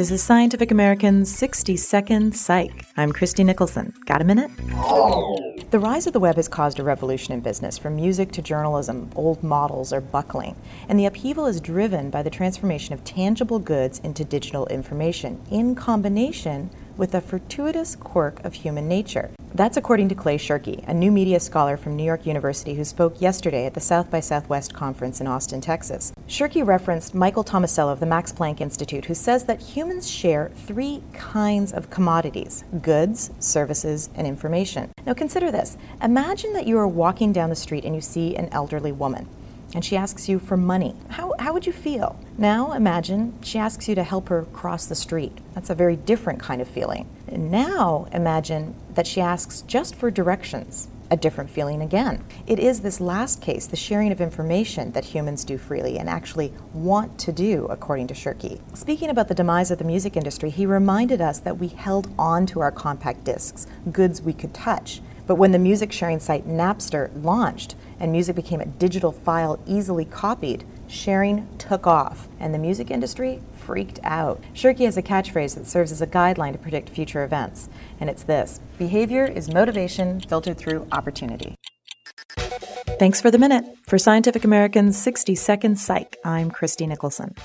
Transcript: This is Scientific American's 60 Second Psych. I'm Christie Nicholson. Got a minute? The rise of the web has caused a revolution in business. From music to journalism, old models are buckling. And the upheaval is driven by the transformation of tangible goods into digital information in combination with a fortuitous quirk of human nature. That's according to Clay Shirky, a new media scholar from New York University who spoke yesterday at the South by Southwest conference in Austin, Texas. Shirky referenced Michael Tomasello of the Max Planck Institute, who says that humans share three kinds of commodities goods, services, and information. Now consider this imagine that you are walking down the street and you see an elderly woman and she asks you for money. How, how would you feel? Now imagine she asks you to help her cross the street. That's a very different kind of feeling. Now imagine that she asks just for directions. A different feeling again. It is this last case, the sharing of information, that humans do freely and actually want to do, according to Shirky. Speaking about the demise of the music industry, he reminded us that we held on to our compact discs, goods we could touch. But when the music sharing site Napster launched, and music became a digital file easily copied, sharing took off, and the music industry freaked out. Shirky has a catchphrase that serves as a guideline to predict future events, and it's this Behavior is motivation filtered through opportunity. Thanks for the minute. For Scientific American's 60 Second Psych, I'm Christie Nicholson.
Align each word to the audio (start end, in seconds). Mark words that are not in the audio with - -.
This 0.00 0.10
is 0.10 0.22
Scientific 0.22 0.70
American's 0.70 1.30
60 1.36 1.76
Second 1.76 2.34
Psych. 2.34 2.86
I'm 2.96 3.12
Christie 3.12 3.44
Nicholson. 3.44 3.92
Got 4.06 4.22
a 4.22 4.24
minute? 4.24 4.50
The 5.70 5.78
rise 5.78 6.06
of 6.06 6.14
the 6.14 6.20
web 6.20 6.36
has 6.36 6.48
caused 6.48 6.78
a 6.78 6.82
revolution 6.82 7.34
in 7.34 7.40
business. 7.40 7.76
From 7.76 7.96
music 7.96 8.32
to 8.32 8.40
journalism, 8.40 9.10
old 9.14 9.42
models 9.42 9.92
are 9.92 10.00
buckling. 10.00 10.56
And 10.88 10.98
the 10.98 11.04
upheaval 11.04 11.44
is 11.44 11.60
driven 11.60 12.08
by 12.08 12.22
the 12.22 12.30
transformation 12.30 12.94
of 12.94 13.04
tangible 13.04 13.58
goods 13.58 13.98
into 13.98 14.24
digital 14.24 14.66
information 14.68 15.38
in 15.50 15.74
combination 15.74 16.70
with 16.96 17.14
a 17.14 17.20
fortuitous 17.20 17.94
quirk 17.94 18.42
of 18.42 18.54
human 18.54 18.88
nature. 18.88 19.30
That's 19.52 19.76
according 19.76 20.08
to 20.08 20.14
Clay 20.14 20.38
Shirky, 20.38 20.82
a 20.88 20.94
new 20.94 21.10
media 21.10 21.40
scholar 21.40 21.76
from 21.76 21.94
New 21.94 22.04
York 22.04 22.24
University 22.24 22.74
who 22.74 22.84
spoke 22.84 23.20
yesterday 23.20 23.66
at 23.66 23.74
the 23.74 23.80
South 23.80 24.10
by 24.10 24.20
Southwest 24.20 24.72
conference 24.72 25.20
in 25.20 25.26
Austin, 25.26 25.60
Texas. 25.60 26.14
Shirky 26.30 26.64
referenced 26.64 27.12
Michael 27.12 27.42
Tomasello 27.42 27.90
of 27.90 27.98
the 27.98 28.06
Max 28.06 28.30
Planck 28.30 28.60
Institute, 28.60 29.06
who 29.06 29.14
says 29.14 29.46
that 29.46 29.60
humans 29.60 30.08
share 30.08 30.52
three 30.54 31.02
kinds 31.12 31.72
of 31.72 31.90
commodities 31.90 32.62
goods, 32.82 33.32
services, 33.40 34.08
and 34.14 34.28
information. 34.28 34.92
Now 35.04 35.14
consider 35.14 35.50
this 35.50 35.76
imagine 36.00 36.52
that 36.52 36.68
you 36.68 36.78
are 36.78 36.86
walking 36.86 37.32
down 37.32 37.50
the 37.50 37.56
street 37.56 37.84
and 37.84 37.96
you 37.96 38.00
see 38.00 38.36
an 38.36 38.48
elderly 38.52 38.92
woman 38.92 39.28
and 39.74 39.84
she 39.84 39.96
asks 39.96 40.28
you 40.28 40.38
for 40.38 40.56
money. 40.56 40.94
How, 41.08 41.34
how 41.40 41.52
would 41.52 41.66
you 41.66 41.72
feel? 41.72 42.16
Now 42.38 42.74
imagine 42.74 43.36
she 43.42 43.58
asks 43.58 43.88
you 43.88 43.96
to 43.96 44.04
help 44.04 44.28
her 44.28 44.44
cross 44.52 44.86
the 44.86 44.94
street. 44.94 45.36
That's 45.54 45.70
a 45.70 45.74
very 45.74 45.96
different 45.96 46.38
kind 46.38 46.62
of 46.62 46.68
feeling. 46.68 47.08
Now 47.28 48.06
imagine 48.12 48.76
that 48.94 49.06
she 49.08 49.20
asks 49.20 49.62
just 49.62 49.96
for 49.96 50.12
directions. 50.12 50.88
A 51.12 51.16
different 51.16 51.50
feeling 51.50 51.82
again. 51.82 52.22
It 52.46 52.60
is 52.60 52.82
this 52.82 53.00
last 53.00 53.42
case, 53.42 53.66
the 53.66 53.74
sharing 53.74 54.12
of 54.12 54.20
information, 54.20 54.92
that 54.92 55.04
humans 55.04 55.44
do 55.44 55.58
freely 55.58 55.98
and 55.98 56.08
actually 56.08 56.52
want 56.72 57.18
to 57.18 57.32
do, 57.32 57.66
according 57.68 58.06
to 58.08 58.14
Shirky. 58.14 58.60
Speaking 58.76 59.10
about 59.10 59.26
the 59.26 59.34
demise 59.34 59.72
of 59.72 59.78
the 59.78 59.84
music 59.84 60.16
industry, 60.16 60.50
he 60.50 60.66
reminded 60.66 61.20
us 61.20 61.40
that 61.40 61.58
we 61.58 61.66
held 61.66 62.08
on 62.16 62.46
to 62.46 62.60
our 62.60 62.70
compact 62.70 63.24
discs, 63.24 63.66
goods 63.90 64.22
we 64.22 64.32
could 64.32 64.54
touch. 64.54 65.00
But 65.30 65.36
when 65.36 65.52
the 65.52 65.60
music 65.60 65.92
sharing 65.92 66.18
site 66.18 66.48
Napster 66.48 67.08
launched, 67.22 67.76
and 68.00 68.10
music 68.10 68.34
became 68.34 68.60
a 68.60 68.66
digital 68.66 69.12
file 69.12 69.60
easily 69.64 70.04
copied, 70.04 70.64
sharing 70.88 71.46
took 71.56 71.86
off, 71.86 72.26
and 72.40 72.52
the 72.52 72.58
music 72.58 72.90
industry 72.90 73.40
freaked 73.54 74.00
out. 74.02 74.42
Shirky 74.54 74.86
has 74.86 74.96
a 74.96 75.02
catchphrase 75.02 75.54
that 75.54 75.68
serves 75.68 75.92
as 75.92 76.02
a 76.02 76.06
guideline 76.08 76.50
to 76.50 76.58
predict 76.58 76.88
future 76.88 77.22
events, 77.22 77.68
and 78.00 78.10
it's 78.10 78.24
this 78.24 78.58
Behavior 78.76 79.24
is 79.24 79.48
motivation 79.48 80.18
filtered 80.18 80.58
through 80.58 80.88
opportunity. 80.90 81.54
Thanks 82.98 83.20
for 83.20 83.30
the 83.30 83.38
minute. 83.38 83.64
For 83.86 83.98
Scientific 83.98 84.42
American's 84.42 85.00
60 85.00 85.36
Second 85.36 85.78
Psych, 85.78 86.16
I'm 86.24 86.50
Christie 86.50 86.88
Nicholson. 86.88 87.36